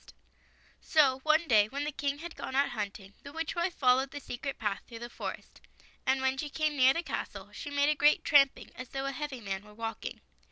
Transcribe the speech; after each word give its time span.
48] 0.01 0.07
THE 0.07 0.07
SIX 0.07 0.89
SWANS 0.91 0.93
So 0.93 1.19
one 1.19 1.47
day, 1.47 1.69
when 1.69 1.83
the 1.83 1.91
King 1.91 2.17
had 2.17 2.35
gone 2.35 2.55
out 2.55 2.69
hunting, 2.69 3.13
the 3.21 3.31
witch 3.31 3.53
wife 3.53 3.75
followed 3.75 4.09
the 4.09 4.19
secret 4.19 4.57
path 4.57 4.81
through 4.87 4.97
the 4.97 5.11
forest, 5.11 5.61
and 6.07 6.21
when 6.21 6.37
she 6.37 6.49
came 6.49 6.75
near 6.75 6.95
the 6.95 7.03
castle 7.03 7.51
she 7.53 7.69
made 7.69 7.89
a 7.89 7.93
great 7.93 8.23
tramping, 8.23 8.71
as 8.75 8.89
though 8.89 9.05
a 9.05 9.11
heavy 9.11 9.41
man 9.41 9.63
were 9.63 9.75
walking. 9.75 10.19